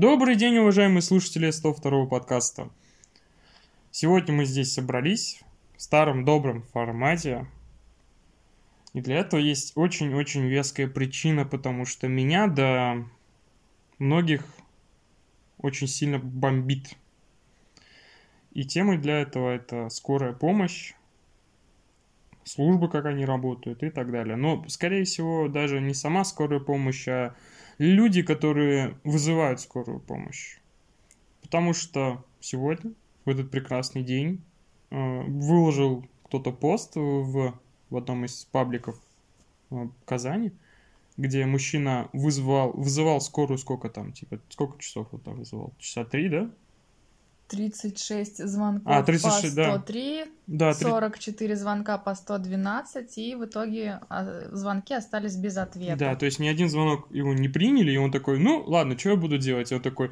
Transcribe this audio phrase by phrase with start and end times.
[0.00, 2.70] Добрый день, уважаемые слушатели 102 подкаста.
[3.90, 5.42] Сегодня мы здесь собрались
[5.76, 7.46] в старом добром формате.
[8.94, 13.04] И для этого есть очень-очень веская причина, потому что меня до
[13.98, 14.42] многих
[15.58, 16.96] очень сильно бомбит.
[18.52, 20.94] И темой для этого это скорая помощь,
[22.44, 24.36] службы, как они работают и так далее.
[24.36, 27.34] Но, скорее всего, даже не сама скорая помощь, а
[27.80, 30.58] люди, которые вызывают скорую помощь.
[31.40, 32.92] Потому что сегодня,
[33.24, 34.42] в этот прекрасный день,
[34.90, 37.54] э, выложил кто-то пост в,
[37.88, 39.00] в одном из пабликов
[39.70, 40.52] э, Казани,
[41.16, 45.72] где мужчина вызвал, вызывал скорую сколько там, типа, сколько часов он там вызывал?
[45.78, 46.50] Часа три, да?
[47.50, 49.70] 36 звонков А, 36, по да.
[49.72, 55.96] 103, Да, три- 44 звонка по 112, и в итоге а, звонки остались без ответа.
[55.96, 59.10] Да, то есть ни один звонок его не приняли, и он такой, ну, ладно, что
[59.10, 59.72] я буду делать?
[59.72, 60.10] И он такой,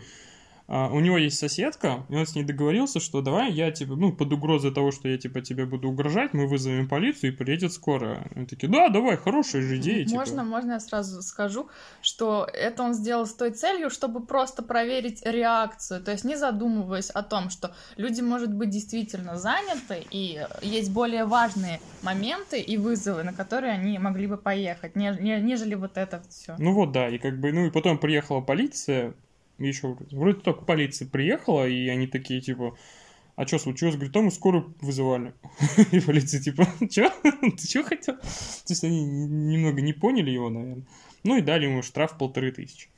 [0.71, 4.12] а, у него есть соседка, и он с ней договорился, что давай я, типа, ну,
[4.12, 8.31] под угрозой того, что я, типа, тебе буду угрожать, мы вызовем полицию, и приедет скорая.
[8.34, 10.19] Они такие, да, давай, хорошая же идея, типа.
[10.20, 11.69] Можно, можно я сразу скажу,
[12.03, 17.09] что это он сделал с той целью, чтобы просто проверить реакцию, то есть не задумываясь
[17.11, 23.23] о том, что люди, может быть, действительно заняты, и есть более важные моменты и вызовы,
[23.23, 26.57] на которые они могли бы поехать, не- не- нежели вот это все.
[26.59, 29.14] Ну вот, да, и как бы, ну, и потом приехала полиция,
[29.59, 32.77] еще вроде, только полиция приехала, и они такие, типа,
[33.37, 33.95] а что случилось?
[33.95, 35.33] Говорит, мы скорую вызывали.
[35.92, 37.12] И полиция, типа, что?
[37.23, 38.17] Ты что хотел?
[38.17, 40.84] То есть они немного не поняли его, наверное.
[41.23, 42.89] Ну и дали ему штраф полторы тысячи.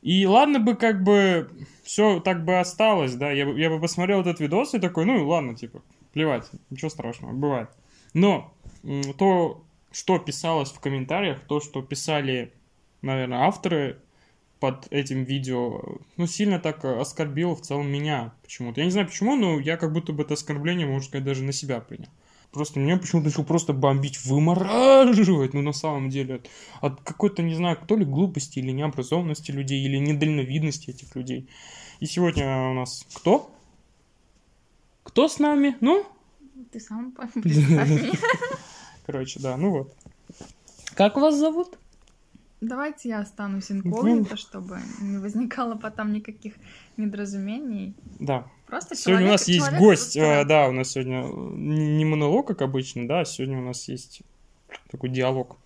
[0.00, 1.48] И ладно бы как бы
[1.84, 5.16] все так бы осталось, да, я бы, я бы посмотрел этот видос и такой, ну
[5.16, 5.80] и ладно, типа,
[6.12, 7.68] плевать, ничего страшного, бывает.
[8.14, 8.52] Но
[9.16, 12.52] то, что писалось в комментариях, то, что писали,
[13.00, 14.00] наверное, авторы
[14.62, 15.82] под этим видео,
[16.16, 18.78] ну, сильно так оскорбило в целом меня почему-то.
[18.80, 21.50] Я не знаю почему, но я как будто бы это оскорбление, можно сказать, даже на
[21.50, 22.06] себя принял.
[22.52, 26.50] Просто меня почему-то начал просто бомбить, вымораживать, ну, на самом деле, от,
[26.80, 31.48] от какой-то, не знаю, то ли глупости или необразованности людей, или недальновидности этих людей.
[31.98, 33.52] И сегодня у нас кто?
[35.02, 35.76] Кто с нами?
[35.80, 36.06] Ну,
[36.70, 37.12] Ты сам
[39.06, 39.96] короче, да, ну вот.
[40.94, 41.76] Как вас зовут?
[42.62, 46.54] Давайте я останусь инкогнито, чтобы не возникало потом никаких
[46.96, 47.94] недоразумений.
[48.20, 48.46] Да.
[48.66, 50.10] Просто Сегодня у человек- нас есть человек гость.
[50.10, 50.32] стороны.
[50.32, 51.22] э, Да, у нас сегодня
[51.56, 54.22] не не монолог, как обычно, да, сегодня у нас есть
[54.90, 55.58] такой диалог.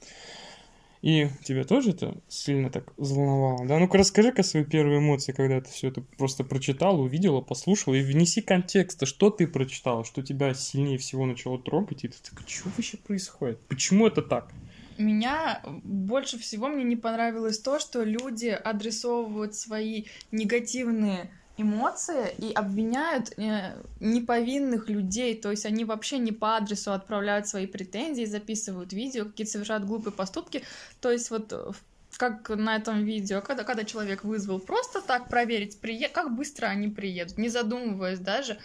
[1.02, 3.78] И тебя тоже это сильно так взволновало, да?
[3.78, 8.40] Ну-ка расскажи-ка свои первые эмоции, когда ты все это просто прочитал, увидела, послушала, и внеси
[8.40, 12.96] контекста, что ты прочитала, что тебя сильнее всего начало трогать, и ты такой, что вообще
[12.96, 13.60] происходит?
[13.68, 14.50] Почему это так?
[14.98, 23.32] Меня больше всего мне не понравилось то, что люди адресовывают свои негативные эмоции и обвиняют
[23.38, 29.24] э, неповинных людей, то есть они вообще не по адресу отправляют свои претензии, записывают видео,
[29.24, 30.62] какие-то совершают глупые поступки,
[31.00, 31.72] то есть вот э,
[32.18, 36.08] как на этом видео, когда, когда человек вызвал просто так проверить, прие...
[36.08, 38.58] как быстро они приедут, не задумываясь даже,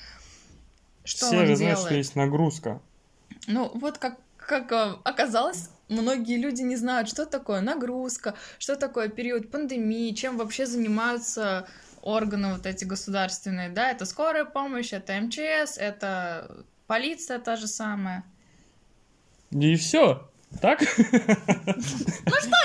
[1.03, 1.86] что Все он же знают, делает.
[1.86, 2.81] что есть нагрузка.
[3.48, 9.09] Ну, вот как, как э, оказалось, многие люди не знают, что такое нагрузка, что такое
[9.09, 11.68] период пандемии, чем вообще занимаются
[12.02, 18.24] органы вот эти государственные, да, это скорая помощь, это МЧС, это полиция та же самая.
[19.51, 20.28] И все.
[20.59, 20.81] Так?
[20.81, 20.97] Что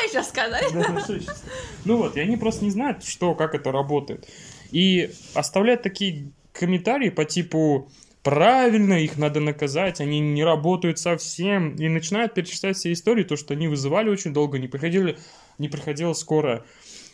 [0.04, 0.72] еще сказать?
[0.72, 1.44] Да, ну что щас?
[1.84, 4.26] Ну вот, и они просто не знают, что, как это работает.
[4.72, 7.88] И оставляют такие комментарии по типу
[8.26, 11.76] правильно, их надо наказать, они не работают совсем.
[11.76, 15.16] И начинают перечислять все истории, то, что они вызывали очень долго, не приходили,
[15.58, 16.64] не приходила скорая.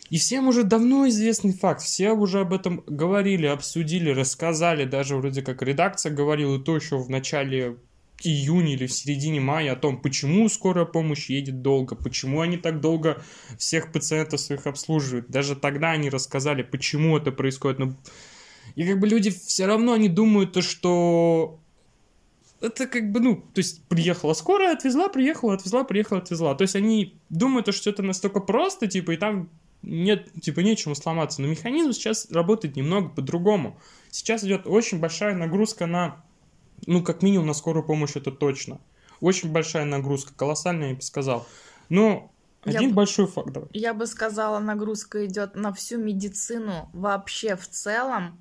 [0.09, 5.43] И всем уже давно известный факт, все уже об этом говорили, обсудили, рассказали, даже вроде
[5.43, 7.77] как редакция говорила, и то еще в начале
[8.23, 12.81] июня или в середине мая о том, почему скорая помощь едет долго, почему они так
[12.81, 13.23] долго
[13.59, 15.29] всех пациентов своих обслуживают.
[15.29, 17.81] Даже тогда они рассказали, почему это происходит.
[17.81, 17.95] Но...
[18.75, 21.59] И как бы люди все равно они думают то, что
[22.61, 26.55] это как бы, ну, то есть приехала скорая, отвезла, приехала, отвезла, приехала, отвезла.
[26.55, 29.51] То есть они думают, то, что это настолько просто, типа, и там
[29.83, 31.43] нет, типа, нечему сломаться.
[31.43, 33.79] Но механизм сейчас работает немного по-другому.
[34.11, 36.23] Сейчас идет очень большая нагрузка на,
[36.87, 38.81] ну, как минимум на скорую помощь, это точно.
[39.21, 41.47] Очень большая нагрузка, колоссальная, я бы сказал.
[41.89, 42.31] Но
[42.65, 43.69] Я один б- большой факт, давай.
[43.73, 48.39] Я бы сказала, нагрузка идет на всю медицину вообще в целом.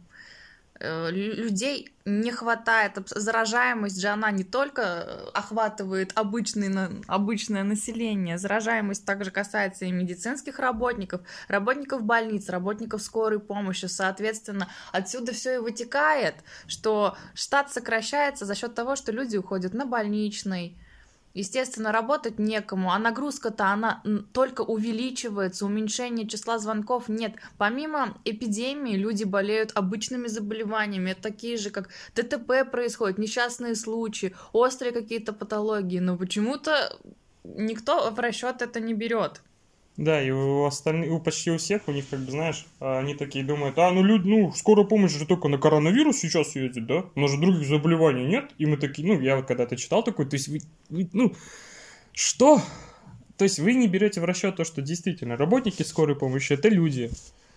[0.82, 2.98] Э, людей не хватает.
[3.06, 6.72] Заражаемость же она не только э, охватывает обычный,
[7.08, 13.86] обычное население, заражаемость также касается и медицинских работников, работников больниц, работников скорой помощи.
[13.86, 16.36] Соответственно, отсюда все и вытекает,
[16.68, 20.78] что штат сокращается за счет того, что люди уходят на больничный,
[21.34, 27.36] Естественно, работать некому, а нагрузка-то она только увеличивается, уменьшения числа звонков нет.
[27.58, 35.32] Помимо эпидемии люди болеют обычными заболеваниями, такие же, как ДТП происходит, несчастные случаи, острые какие-то
[35.32, 36.98] патологии, но почему-то
[37.44, 39.42] никто в расчет это не берет.
[40.02, 43.46] Да, и у остальных, у почти у всех, у них, как бы, знаешь, они такие
[43.46, 47.06] думают, а, ну, люди, ну, скорая помощь же только на коронавирус сейчас едет, да?
[47.14, 48.50] У нас же других заболеваний нет.
[48.58, 51.36] И мы такие, ну, я когда-то читал такой, то есть вы, вы, ну,
[52.14, 52.64] что?
[53.38, 57.12] То есть вы не берете в расчет то, что действительно работники скорой помощи это люди,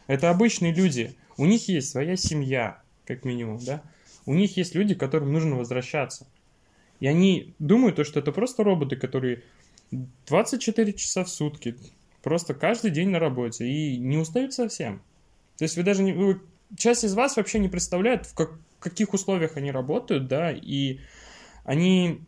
[0.06, 3.80] это обычные люди, у них есть своя семья, как минимум, да?
[4.26, 6.26] У них есть люди, которым нужно возвращаться.
[7.00, 9.42] И они думают, то, что это просто роботы, которые
[10.26, 11.74] 24 часа в сутки,
[12.24, 15.02] Просто каждый день на работе и не устают совсем.
[15.58, 16.14] То есть вы даже не...
[16.14, 16.40] Вы,
[16.74, 21.00] часть из вас вообще не представляет, в как, каких условиях они работают, да, и
[21.64, 22.22] они,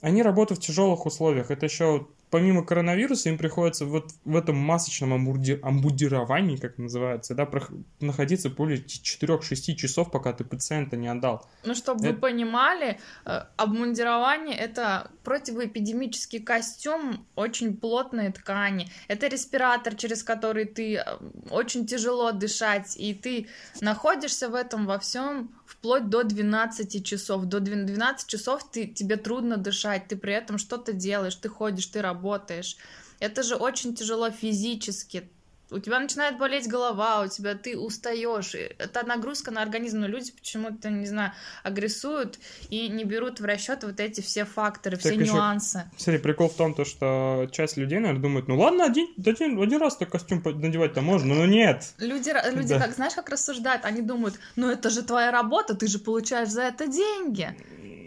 [0.00, 1.50] они работают в тяжелых условиях.
[1.50, 5.58] Это еще помимо коронавируса им приходится вот в этом масочном амбуди...
[5.62, 7.62] амбудировании, как называется, да, про...
[8.00, 11.48] находиться более 4-6 часов, пока ты пациента не отдал.
[11.64, 12.14] Ну, чтобы это...
[12.14, 18.88] вы понимали, э, обмундирование— это противоэпидемический костюм очень плотной ткани.
[19.08, 21.04] Это респиратор, через который ты э,
[21.50, 23.48] очень тяжело дышать, и ты
[23.80, 27.44] находишься в этом во всем вплоть до 12 часов.
[27.44, 32.00] До 12 часов ты, тебе трудно дышать, ты при этом что-то делаешь, ты ходишь, ты
[32.00, 32.76] работаешь.
[33.18, 35.28] Это же очень тяжело физически
[35.70, 38.54] у тебя начинает болеть голова, у тебя ты устаешь.
[38.54, 41.32] Это нагрузка на организм, но люди почему-то, не знаю,
[41.62, 45.90] агрессуют и не берут в расчет вот эти все факторы, так все еще, нюансы.
[45.96, 49.80] Смотри, прикол в том, то, что часть людей, наверное, думает, ну ладно, один, один, один
[49.80, 51.94] раз так костюм надевать-то можно, но нет.
[51.98, 52.80] Люди, люди да.
[52.80, 53.84] как, знаешь, как рассуждают?
[53.84, 57.56] Они думают, ну это же твоя работа, ты же получаешь за это деньги.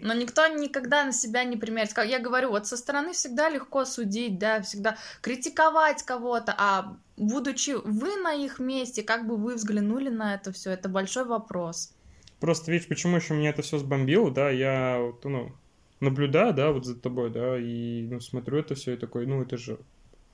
[0.02, 1.92] Но никто никогда на себя не примерит.
[1.92, 7.70] Как я говорю, вот со стороны всегда легко судить, да, всегда критиковать кого-то, а будучи
[7.70, 10.70] вы на их месте, как бы вы взглянули на это все?
[10.70, 11.94] Это большой вопрос.
[12.40, 15.52] Просто видишь, почему еще меня это все сбомбило, да, я, ну,
[16.00, 19.58] наблюдаю, да, вот за тобой, да, и, ну, смотрю это все и такой, ну, это
[19.58, 19.78] же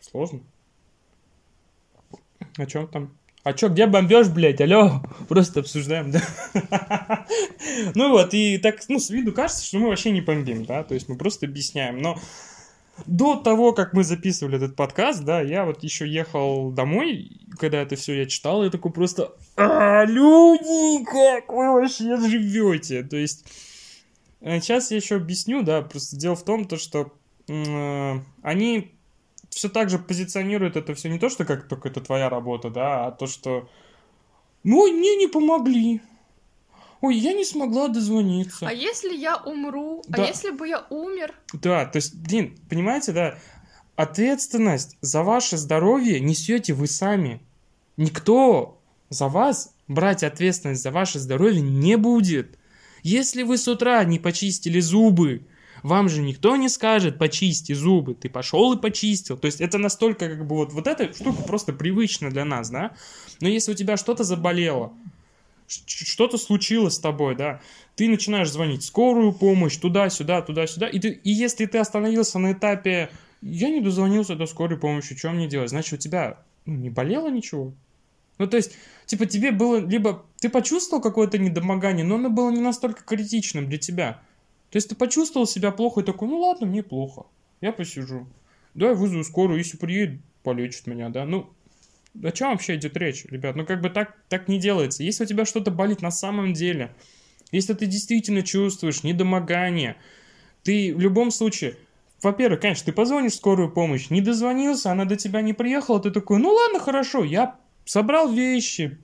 [0.00, 0.40] сложно.
[2.56, 3.16] О чем там?
[3.46, 5.02] А чё, где бомбеж, блядь, алло?
[5.28, 6.20] Просто обсуждаем, да?
[7.94, 10.94] Ну вот, и так, ну, с виду кажется, что мы вообще не бомбим, да, то
[10.94, 12.18] есть мы просто объясняем, но
[13.06, 17.94] до того, как мы записывали этот подкаст, да, я вот еще ехал домой, когда это
[17.94, 23.04] все я читал, я такой просто, а, люди, как вы вообще живете?
[23.04, 23.44] То есть,
[24.40, 27.12] сейчас я еще объясню, да, просто дело в том, то, что
[27.48, 28.95] э, они
[29.50, 33.06] все так же позиционируют это все не то, что как только это твоя работа, да,
[33.06, 33.68] а то, что,
[34.64, 36.00] ну, мне не помогли,
[37.00, 38.66] ой, я не смогла дозвониться.
[38.68, 40.02] А если я умру?
[40.08, 40.24] А да.
[40.24, 41.34] А если бы я умер?
[41.52, 43.38] Да, то есть, блин, понимаете, да,
[43.96, 47.40] ответственность за ваше здоровье несете вы сами.
[47.96, 48.78] Никто
[49.08, 52.58] за вас брать ответственность за ваше здоровье не будет.
[53.02, 55.46] Если вы с утра не почистили зубы,
[55.82, 59.36] вам же никто не скажет, почисти зубы, ты пошел и почистил.
[59.36, 62.94] То есть это настолько как бы вот, вот эта штука просто привычна для нас, да.
[63.40, 64.92] Но если у тебя что-то заболело,
[65.66, 67.60] что-то случилось с тобой, да,
[67.96, 73.10] ты начинаешь звонить скорую помощь, туда-сюда, туда-сюда, и, ты, и если ты остановился на этапе
[73.42, 77.28] «я не дозвонился до скорой помощи, что мне делать?» Значит, у тебя ну, не болело
[77.28, 77.72] ничего.
[78.38, 78.72] Ну, то есть,
[79.06, 80.24] типа, тебе было либо...
[80.40, 84.20] Ты почувствовал какое-то недомогание, но оно было не настолько критичным для тебя.
[84.70, 87.26] То есть, ты почувствовал себя плохо и такой, ну, ладно, мне плохо,
[87.60, 88.26] я посижу.
[88.74, 91.24] Да, я вызову скорую, если приедет, полечит меня, да.
[91.24, 91.48] Ну,
[92.22, 93.56] о чем вообще идет речь, ребят?
[93.56, 95.02] Ну, как бы так, так не делается.
[95.02, 96.94] Если у тебя что-то болит на самом деле,
[97.52, 99.96] если ты действительно чувствуешь недомогание,
[100.62, 101.76] ты в любом случае,
[102.22, 106.10] во-первых, конечно, ты позвонишь в скорую помощь, не дозвонился, она до тебя не приехала, ты
[106.10, 108.98] такой, ну ладно, хорошо, я собрал вещи,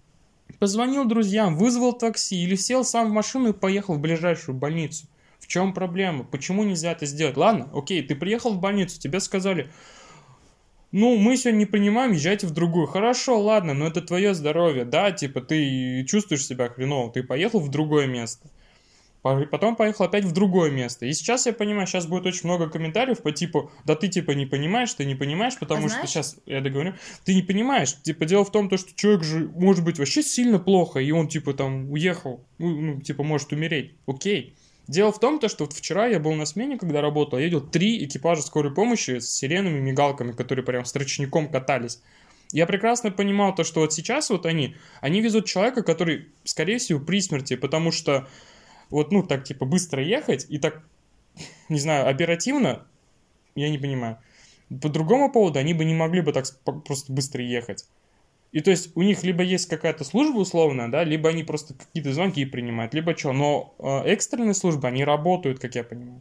[0.59, 5.07] позвонил друзьям, вызвал такси или сел сам в машину и поехал в ближайшую больницу.
[5.53, 6.25] Чем проблема?
[6.25, 7.37] Почему нельзя это сделать?
[7.37, 9.71] Ладно, окей, ты приехал в больницу, тебе сказали,
[10.93, 12.87] ну, мы сегодня не понимаем, езжайте в другую.
[12.87, 17.69] Хорошо, ладно, но это твое здоровье, да, типа ты чувствуешь себя хреново, ты поехал в
[17.69, 18.49] другое место.
[19.21, 21.05] Потом поехал опять в другое место.
[21.05, 24.47] И сейчас я понимаю, сейчас будет очень много комментариев по типу, да ты типа не
[24.47, 26.95] понимаешь, ты не понимаешь, потому а что сейчас, я договорю,
[27.27, 27.95] ты не понимаешь.
[28.01, 31.29] Типа дело в том, то, что человек же может быть вообще сильно плохо, и он
[31.29, 33.97] типа там уехал, ну, ну типа может умереть.
[34.07, 34.57] Окей.
[34.89, 37.61] Дело в том, то, что вот вчера я был на смене, когда работал, я видел
[37.61, 42.01] три экипажа скорой помощи с сиренами, мигалками, которые прям с ручником катались.
[42.53, 47.01] Я прекрасно понимал то, что вот сейчас вот они, они везут человека, который, скорее всего,
[47.01, 48.29] при смерти, потому что
[48.91, 50.83] вот, ну, так, типа, быстро ехать и так,
[51.71, 52.87] не знаю, оперативно,
[53.55, 54.19] я не понимаю.
[54.83, 56.45] По другому поводу они бы не могли бы так
[56.85, 57.87] просто быстро ехать.
[58.53, 62.13] И то есть у них либо есть какая-то служба условная, да, либо они просто какие-то
[62.13, 63.33] звонки принимают, либо что.
[63.33, 66.21] Но э, экстренные службы, они работают, как я понимаю.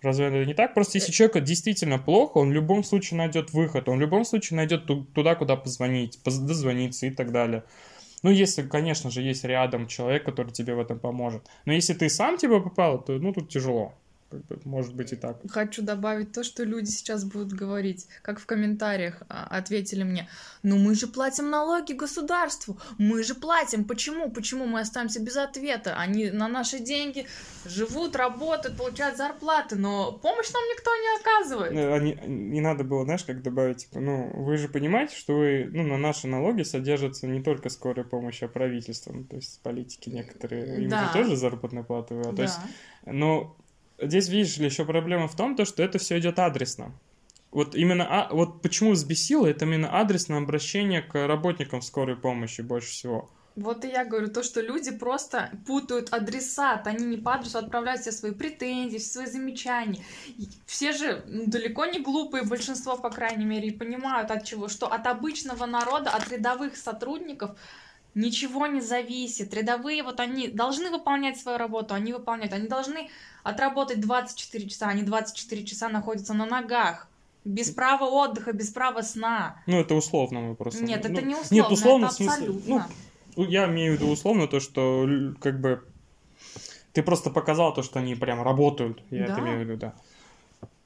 [0.00, 0.74] Разве это не так?
[0.74, 4.56] Просто если человеку действительно плохо, он в любом случае найдет выход, он в любом случае
[4.56, 7.64] найдет туда, куда позвонить, дозвониться и так далее.
[8.22, 11.42] Ну, если, конечно же, есть рядом человек, который тебе в этом поможет.
[11.66, 13.92] Но если ты сам типа попал, то, ну, тут тяжело.
[14.64, 15.38] Может быть и так.
[15.50, 20.28] Хочу добавить то, что люди сейчас будут говорить, как в комментариях а, ответили мне.
[20.62, 23.84] Ну мы же платим налоги государству, мы же платим.
[23.84, 24.30] Почему?
[24.30, 25.96] Почему мы останемся без ответа?
[25.96, 27.26] Они на наши деньги
[27.64, 31.72] живут, работают, получают зарплаты, но помощь нам никто не оказывает.
[31.72, 35.68] Э, они, не надо было, знаешь, как добавить, типа, ну вы же понимаете, что вы,
[35.72, 40.10] ну на наши налоги содержится не только скорая помощь, а правительство, ну, то есть политики
[40.10, 41.06] некоторые, им да.
[41.06, 42.32] же тоже заработная плата, а, да.
[42.32, 42.58] то есть,
[43.06, 43.56] но
[44.00, 46.92] здесь, видишь ли, еще проблема в том, то, что это все идет адресно.
[47.50, 52.90] Вот именно, а, вот почему взбесило, это именно адресное обращение к работникам скорой помощи больше
[52.90, 53.30] всего.
[53.56, 58.02] Вот и я говорю, то, что люди просто путают адресат, они не по адресу отправляют
[58.02, 60.04] все свои претензии, все свои замечания.
[60.64, 64.86] Все же ну, далеко не глупые, большинство, по крайней мере, и понимают от чего, что
[64.86, 67.58] от обычного народа, от рядовых сотрудников
[68.14, 69.54] ничего не зависит.
[69.54, 72.52] Рядовые, вот они должны выполнять свою работу, они выполняют.
[72.52, 73.08] Они должны
[73.42, 77.08] отработать 24 часа, они 24 часа находятся на ногах.
[77.44, 79.62] Без права отдыха, без права сна.
[79.66, 80.84] Ну, это условно мы просто...
[80.84, 82.88] Нет, ну, это не условно, нет, условно, это абсолютно.
[83.36, 85.08] Ну, я имею в виду условно то, что
[85.40, 85.82] как бы
[86.92, 89.02] ты просто показал то, что они прям работают.
[89.10, 89.32] Я да.
[89.32, 89.94] это имею в виду, да.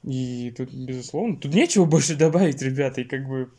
[0.03, 3.49] И тут, безусловно, тут нечего больше добавить, ребята, и как бы...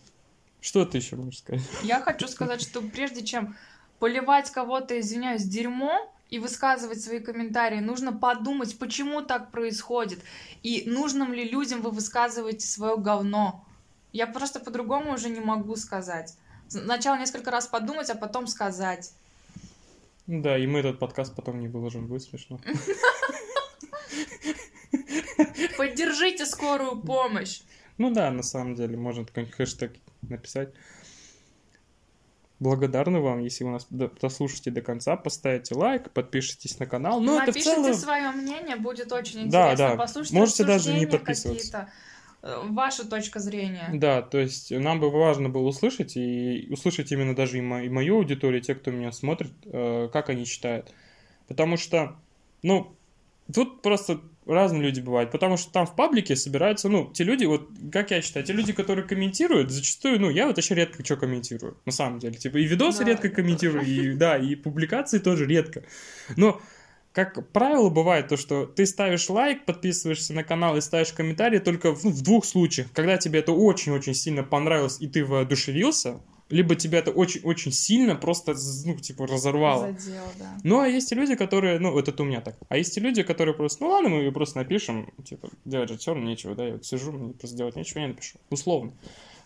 [0.64, 1.60] Что ты еще можешь сказать?
[1.82, 3.54] Я хочу сказать, что прежде чем
[3.98, 10.20] поливать кого-то, извиняюсь, дерьмо, и высказывать свои комментарии, нужно подумать, почему так происходит,
[10.62, 13.62] и нужным ли людям вы высказываете свое говно.
[14.14, 16.34] Я просто по-другому уже не могу сказать.
[16.66, 19.12] Сначала несколько раз подумать, а потом сказать.
[20.26, 22.58] Да, и мы этот подкаст потом не выложим, будет смешно.
[25.76, 27.60] Поддержите скорую помощь.
[27.98, 29.92] Ну да, на самом деле, можно какой-нибудь хэштег
[30.30, 30.74] написать
[32.60, 37.20] благодарны вам, если вы нас дослушаете до конца, поставите лайк, подпишитесь на канал.
[37.20, 37.94] Ну, Напишите это в целом...
[37.94, 39.96] свое мнение, будет очень интересно да, да.
[39.96, 40.32] послушать.
[40.32, 41.90] Можете даже не подписываться.
[42.42, 43.90] Э, ваша точка зрения.
[43.92, 47.88] Да, то есть нам бы важно было услышать, и услышать именно даже и, мо- и
[47.88, 50.92] мою аудиторию, те, кто меня смотрит, э, как они считают.
[51.48, 52.16] Потому что,
[52.62, 52.96] ну,
[53.52, 57.68] тут просто разные люди бывают, потому что там в паблике собираются, ну, те люди, вот,
[57.92, 61.76] как я считаю, те люди, которые комментируют, зачастую, ну, я вот еще редко что комментирую,
[61.84, 65.84] на самом деле, типа, и видосы да, редко комментирую, и, да, и публикации тоже редко,
[66.36, 66.60] но,
[67.12, 71.94] как правило, бывает то, что ты ставишь лайк, подписываешься на канал и ставишь комментарий только
[71.94, 76.20] в, ну, в двух случаях, когда тебе это очень-очень сильно понравилось, и ты воодушевился,
[76.54, 79.92] либо тебя это очень-очень сильно просто, ну, типа, разорвало.
[79.92, 80.56] Задел, да.
[80.62, 83.00] Ну, а есть и люди, которые, ну, вот это у меня так, а есть и
[83.00, 86.54] люди, которые просто, ну, ладно, мы ее просто напишем, типа, делать же все равно нечего,
[86.54, 88.92] да, я вот сижу, мне просто делать нечего, я напишу, условно.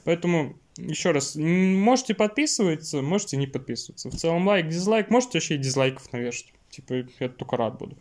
[0.05, 4.11] Поэтому, еще раз, можете подписываться, можете не подписываться.
[4.11, 6.53] В целом, лайк, дизлайк, можете вообще и дизлайков навешать.
[6.71, 7.97] Типа, я только рад буду.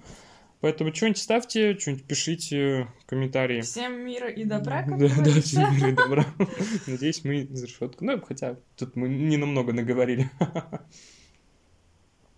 [0.60, 3.62] Поэтому что-нибудь ставьте, что-нибудь пишите, комментарии.
[3.62, 6.26] Всем мира и добра, как Да, да, всем мира и добра.
[6.88, 8.04] Надеюсь, мы за решетку.
[8.04, 10.32] Ну, хотя тут мы не намного наговорили.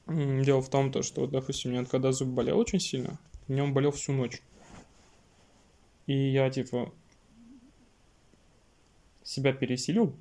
[0.07, 3.63] Дело в том, то, что, допустим, у меня когда зуб болел очень сильно, у меня
[3.63, 4.41] он болел всю ночь.
[6.07, 6.91] И я, типа,
[9.23, 10.13] себя пересилил,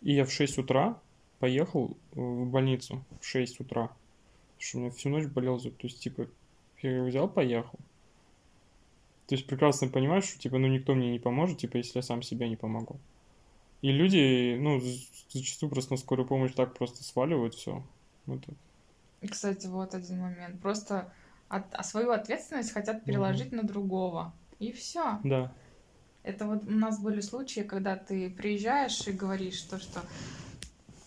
[0.00, 0.98] и я в 6 утра
[1.38, 3.88] поехал в больницу в 6 утра.
[3.88, 5.76] Потому что у меня всю ночь болел зуб.
[5.76, 6.26] То есть, типа,
[6.82, 7.78] я взял, поехал.
[9.26, 12.22] То есть прекрасно понимаешь, что типа, ну никто мне не поможет, типа, если я сам
[12.22, 12.98] себе не помогу.
[13.82, 14.80] И люди, ну,
[15.32, 17.82] зачастую просто на скорую помощь так просто сваливают все.
[18.26, 18.42] Вот.
[19.28, 20.60] Кстати, вот один момент.
[20.60, 21.12] Просто
[21.48, 23.56] от, а свою ответственность хотят переложить угу.
[23.56, 24.32] на другого.
[24.58, 25.18] И все.
[25.24, 25.52] Да.
[26.22, 30.02] Это вот у нас были случаи, когда ты приезжаешь и говоришь то, что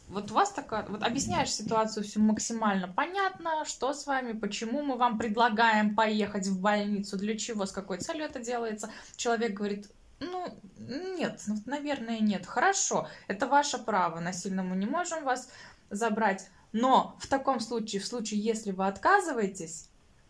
[0.07, 4.97] вот у вас такая, вот объясняешь ситуацию всю максимально понятно, что с вами, почему мы
[4.97, 8.89] вам предлагаем поехать в больницу, для чего, с какой целью это делается.
[9.15, 12.45] Человек говорит, ну, нет, ну, наверное, нет.
[12.45, 15.49] Хорошо, это ваше право, насильно мы не можем вас
[15.89, 16.49] забрать.
[16.71, 19.89] Но в таком случае, в случае, если вы отказываетесь,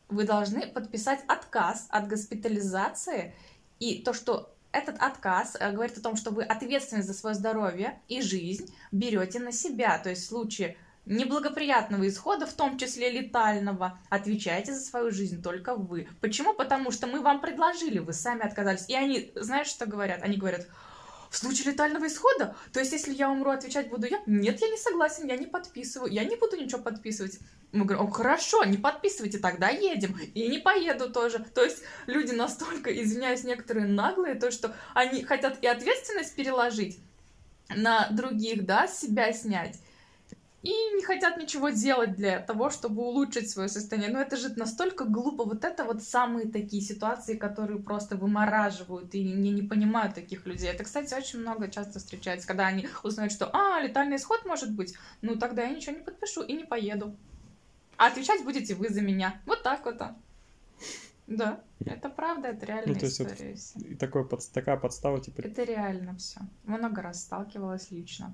[0.10, 3.34] вы должны подписать отказ от госпитализации.
[3.80, 8.02] И то, что этот отказ э, говорит о том, что вы ответственность за свое здоровье
[8.10, 9.98] и жизнь берете на себя.
[10.00, 10.76] То есть в случае
[11.06, 16.08] неблагоприятного исхода, в том числе летального, отвечаете за свою жизнь только вы.
[16.22, 16.54] Почему?
[16.54, 18.90] Потому что мы вам предложили, вы сами отказались.
[18.90, 20.24] И они, знаешь, что говорят?
[20.24, 20.68] Они говорят,
[21.34, 24.22] в случае летального исхода, то есть если я умру, отвечать буду я?
[24.28, 27.40] Нет, я не согласен, я не подписываю, я не буду ничего подписывать.
[27.72, 30.16] Мы говорим, хорошо, не подписывайте, тогда едем.
[30.36, 31.44] И не поеду тоже.
[31.56, 37.00] То есть люди настолько, извиняюсь, некоторые наглые, то, что они хотят и ответственность переложить
[37.76, 39.80] на других, да, себя снять,
[40.64, 44.10] и не хотят ничего делать для того, чтобы улучшить свое состояние.
[44.10, 45.44] Но это же настолько глупо.
[45.44, 50.70] Вот это вот самые такие ситуации, которые просто вымораживают и не, не понимают таких людей.
[50.70, 54.96] Это, кстати, очень много часто встречается, когда они узнают, что «А, летальный исход может быть»,
[55.22, 57.14] ну тогда я ничего не подпишу и не поеду.
[57.98, 59.42] А отвечать будете вы за меня.
[59.46, 60.02] Вот так вот.
[61.28, 63.52] Да, это правда, это реальная ну, то есть история.
[63.54, 65.42] Это, и такой, под, такая подстава, типа...
[65.42, 66.40] Это реально все.
[66.64, 68.34] Много раз сталкивалась лично.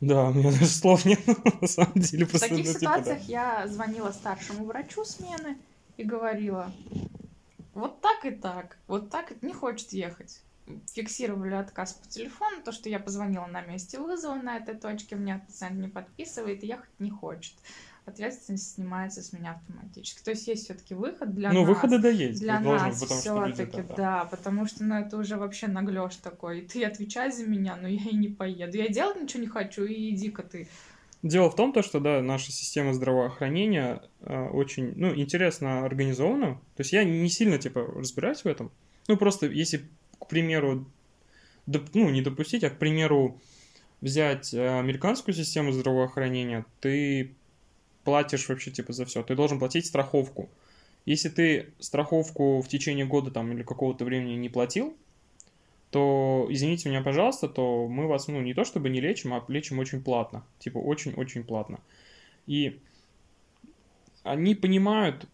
[0.00, 1.20] Да, у меня даже слов нет,
[1.60, 2.26] на самом деле.
[2.26, 3.60] Просто, В таких ну, ситуациях типа, да.
[3.60, 5.58] я звонила старшему врачу смены
[5.96, 6.72] и говорила,
[7.74, 10.40] вот так и так, вот так и не хочет ехать.
[10.92, 15.42] Фиксировали отказ по телефону, то, что я позвонила на месте вызова на этой точке, мне
[15.46, 17.54] пациент не подписывает, ехать не хочет
[18.10, 20.22] ответственность снимается с меня автоматически.
[20.22, 21.68] То есть есть все-таки выход для ну, нас.
[21.68, 22.40] Ну, выходы да есть.
[22.40, 26.62] Для нас все-таки, да, да, потому что, ну, это уже вообще наглешь такой.
[26.62, 28.76] Ты отвечай за меня, но я и не поеду.
[28.76, 30.68] Я делать ничего не хочу, и иди-ка ты.
[31.22, 36.54] Дело в том, то, что, да, наша система здравоохранения э, очень, ну, интересно организована.
[36.76, 38.70] То есть я не сильно, типа, разбираюсь в этом.
[39.06, 39.88] Ну, просто если,
[40.18, 40.86] к примеру,
[41.66, 43.38] доп, ну, не допустить, а, к примеру,
[44.00, 47.34] взять э, американскую систему здравоохранения, ты
[48.04, 49.22] платишь вообще типа за все.
[49.22, 50.48] Ты должен платить страховку.
[51.06, 54.96] Если ты страховку в течение года там или какого-то времени не платил,
[55.90, 59.78] то, извините меня, пожалуйста, то мы вас, ну, не то чтобы не лечим, а лечим
[59.78, 60.44] очень платно.
[60.60, 61.80] Типа, очень-очень платно.
[62.46, 62.78] И
[64.22, 65.26] они понимают,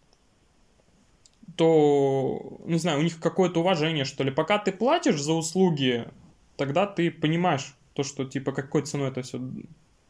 [1.55, 4.31] то, не знаю, у них какое-то уважение, что ли.
[4.31, 6.07] Пока ты платишь за услуги,
[6.55, 9.39] тогда ты понимаешь то, что, типа, какой ценой это все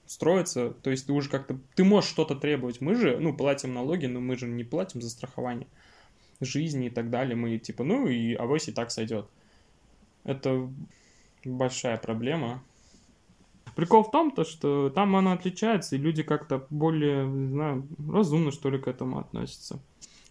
[0.08, 2.82] строится, то есть ты уже как-то, ты можешь что-то требовать.
[2.82, 5.68] Мы же, ну, платим налоги, но мы же не платим за страхование
[6.40, 7.36] жизни и так далее.
[7.36, 9.28] Мы типа, ну, и авось и так сойдет.
[10.24, 10.70] Это
[11.46, 12.64] большая проблема.
[13.76, 18.52] Прикол в том, то, что там она отличается, и люди как-то более, не знаю, разумно,
[18.52, 19.80] что ли, к этому относятся.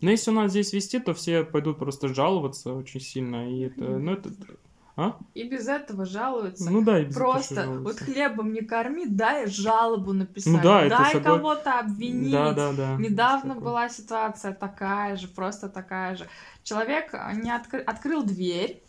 [0.01, 3.99] Но если у нас здесь вести, то все пойдут просто жаловаться очень сильно, и это,
[3.99, 4.31] ну, это,
[4.97, 5.19] а?
[5.35, 6.71] И без этого жалуются.
[6.71, 10.55] Ну да, и без Просто этого вот хлебом не корми, дай жалобу написать.
[10.55, 12.33] Ну да, дай это кого-то обвинить.
[12.33, 12.97] Да, да, да.
[12.97, 16.27] Недавно была ситуация такая же, просто такая же.
[16.63, 17.81] Человек не откры...
[17.81, 18.83] открыл дверь,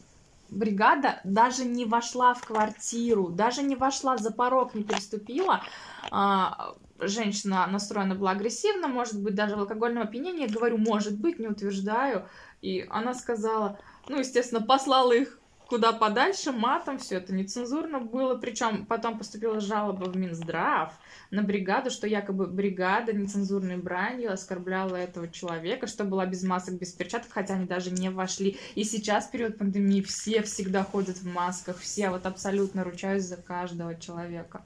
[0.50, 5.62] бригада даже не вошла в квартиру, даже не вошла, за порог не переступила.
[6.10, 10.48] А, женщина настроена была агрессивно, может быть, даже в алкогольном опьянении.
[10.48, 12.30] Я говорю, может быть, не утверждаю.
[12.62, 18.36] И она сказала, ну, естественно, послала их куда подальше, матом, все это нецензурно было.
[18.36, 20.93] Причем потом поступила жалоба в Минздрав
[21.32, 26.93] на бригаду, что якобы бригада нецензурной бранью оскорбляла этого человека, что была без масок, без
[26.93, 28.58] перчаток, хотя они даже не вошли.
[28.75, 33.38] И сейчас, в период пандемии, все всегда ходят в масках, все, вот абсолютно ручаюсь за
[33.38, 34.63] каждого человека.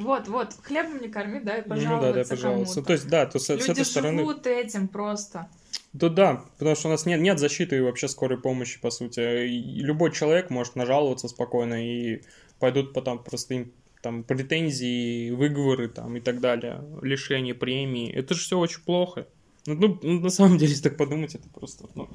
[0.00, 2.74] Вот, вот, хлебом не корми, да, и пожаловаться ну, да, да, пожалуйста.
[2.74, 2.86] кому-то.
[2.86, 4.18] То есть, да, то с, Люди с этой стороны...
[4.20, 5.46] живут этим просто.
[5.92, 9.46] Да, да, потому что у нас нет, нет защиты вообще скорой помощи, по сути.
[9.46, 12.22] И любой человек может нажаловаться спокойно, и
[12.60, 13.72] пойдут потом просто им
[14.02, 18.10] там претензии, выговоры там и так далее, лишение премии.
[18.12, 19.26] Это же все очень плохо.
[19.66, 22.08] Ну, ну, на самом деле, если так подумать, это просто, ну,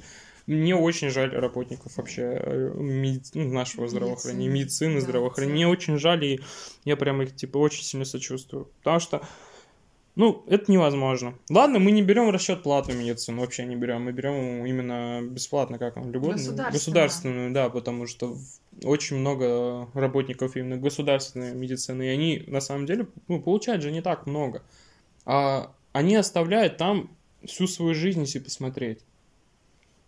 [0.48, 3.24] мне очень жаль работников вообще э, меди...
[3.34, 5.54] ну, нашего здравоохранения, медицины, медицины здравоохранения.
[5.54, 6.40] Мне очень жаль, и
[6.84, 8.66] я прям их, типа, очень сильно сочувствую.
[8.80, 9.22] Потому что
[10.16, 11.38] ну, это невозможно.
[11.50, 14.04] Ладно, мы не берем в расчет платную медицину, вообще не берем.
[14.04, 16.72] Мы берем именно бесплатно, как он, любой государственную.
[16.72, 18.38] государственную, да, потому что
[18.84, 24.02] очень много работников именно государственной медицины, и они на самом деле ну, получают же не
[24.02, 24.64] так много.
[25.26, 27.10] А они оставляют там
[27.44, 29.00] всю свою жизнь, если посмотреть.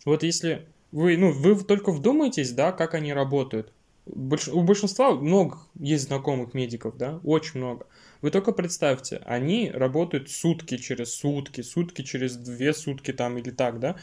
[0.05, 3.73] Вот если вы, ну, вы только вдумаетесь, да, как они работают.
[4.15, 4.47] Больш...
[4.47, 7.85] У большинства много есть знакомых медиков, да, очень много.
[8.21, 13.79] Вы только представьте, они работают сутки через сутки, сутки через две сутки там или так,
[13.79, 13.97] да.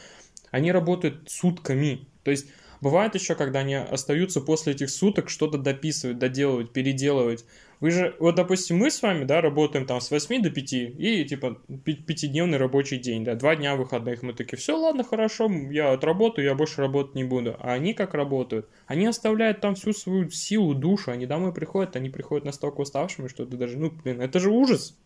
[0.51, 2.07] Они работают сутками.
[2.23, 2.47] То есть
[2.81, 7.45] бывает еще, когда они остаются после этих суток что-то дописывать, доделывать, переделывать.
[7.81, 11.25] Вы же, вот, допустим, мы с вами, да, работаем там с 8 до 5, и,
[11.25, 14.23] типа, пятидневный рабочий день, да, два дня выходных.
[14.23, 17.57] Мы такие, все, ладно, хорошо, я отработаю, я больше работать не буду.
[17.59, 18.69] А они как работают?
[18.87, 23.47] Они оставляют там всю свою силу, душу, они домой приходят, они приходят настолько уставшими, что
[23.47, 24.97] ты даже, ну, блин, это же ужас.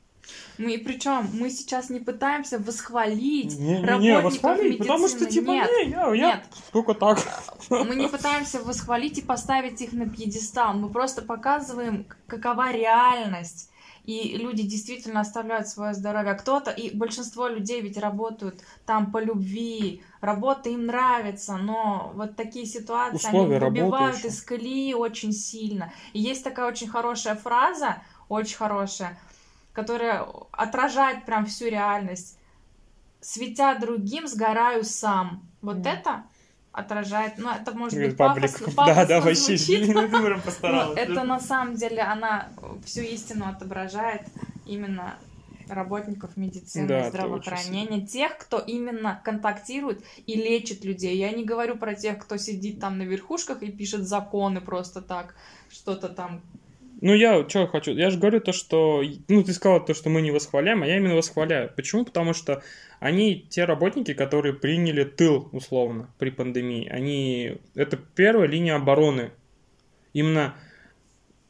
[0.58, 4.78] Мы причем мы сейчас не пытаемся восхвалить не, не, не, восхвалить, медицины.
[4.78, 6.44] потому что типа нет, не, я, я нет.
[6.72, 7.18] только так.
[7.70, 10.74] Мы не пытаемся восхвалить и поставить их на пьедестал.
[10.74, 13.70] Мы просто показываем, какова реальность.
[14.08, 16.32] И люди действительно оставляют свое здоровье.
[16.32, 22.64] Кто-то, и большинство людей ведь работают там по любви, работа им нравится, но вот такие
[22.64, 25.92] ситуации, Условия они выбивают из колеи очень сильно.
[26.14, 27.98] И есть такая очень хорошая фраза,
[28.30, 29.18] очень хорошая,
[29.78, 32.36] которая отражает прям всю реальность.
[33.20, 35.48] Светя другим, сгораю сам.
[35.62, 35.88] Вот mm.
[35.88, 36.24] это
[36.72, 39.56] отражает, ну это может быть пафос, пафосно да, да, вообще,
[39.92, 42.48] но это на самом деле она
[42.84, 44.22] всю истину отображает
[44.66, 45.14] именно
[45.68, 51.16] работников медицины, да, здравоохранения, тех, кто именно контактирует и лечит людей.
[51.16, 55.36] Я не говорю про тех, кто сидит там на верхушках и пишет законы просто так,
[55.70, 56.42] что-то там
[57.00, 57.92] ну, я что хочу?
[57.92, 59.02] Я же говорю то, что...
[59.28, 61.72] Ну, ты сказал то, что мы не восхваляем, а я именно восхваляю.
[61.74, 62.04] Почему?
[62.04, 62.62] Потому что
[63.00, 66.88] они те работники, которые приняли тыл, условно, при пандемии.
[66.88, 67.58] Они...
[67.74, 69.30] Это первая линия обороны.
[70.12, 70.54] Именно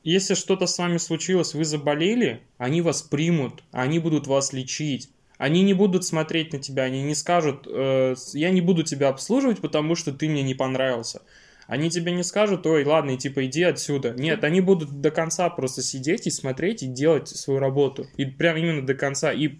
[0.04, 5.10] если что-то с вами случилось, вы заболели, они вас примут, они будут вас лечить.
[5.38, 9.60] Они не будут смотреть на тебя, они не скажут, э, я не буду тебя обслуживать,
[9.60, 11.22] потому что ты мне не понравился.
[11.68, 14.14] Они тебе не скажут, ой, ладно, и типа иди отсюда.
[14.16, 18.06] Нет, они будут до конца просто сидеть и смотреть и делать свою работу.
[18.16, 19.34] И прям именно до конца.
[19.34, 19.58] И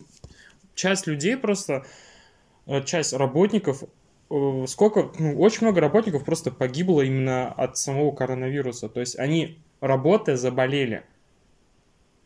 [0.75, 1.85] часть людей просто,
[2.67, 3.83] э, часть работников,
[4.31, 8.89] э, сколько, ну, очень много работников просто погибло именно от самого коронавируса.
[8.89, 11.05] То есть они, работая, заболели.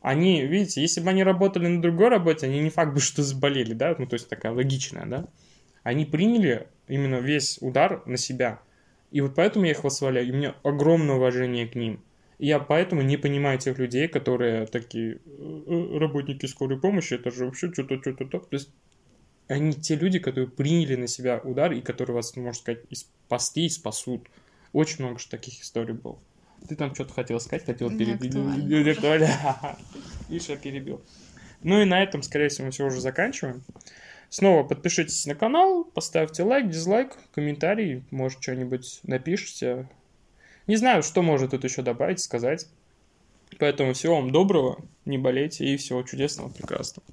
[0.00, 3.72] Они, видите, если бы они работали на другой работе, они не факт бы, что заболели,
[3.72, 5.26] да, ну, то есть такая логичная, да.
[5.82, 8.60] Они приняли именно весь удар на себя.
[9.12, 12.00] И вот поэтому я их восхваляю, и у меня огромное уважение к ним.
[12.38, 17.30] И я поэтому не понимаю тех людей, которые такие «Э, э, работники скорой помощи, это
[17.30, 18.38] же вообще что-то, что-то, то.
[18.40, 18.70] То есть
[19.48, 23.66] они те люди, которые приняли на себя удар и которые вас, можно сказать, и спасли,
[23.66, 24.28] и спасут.
[24.72, 26.18] Очень много же таких историй было.
[26.66, 28.34] Ты там что-то хотел сказать, хотел перебить.
[30.28, 31.02] Видишь, я перебил.
[31.62, 33.62] Ну и на этом, скорее всего, мы все уже заканчиваем.
[34.32, 39.90] Снова подпишитесь на канал, поставьте лайк, дизлайк, комментарий, может, что-нибудь напишите.
[40.66, 42.66] Не знаю, что может тут еще добавить, сказать.
[43.58, 47.06] Поэтому всего вам доброго, не болейте и всего чудесного, прекрасного.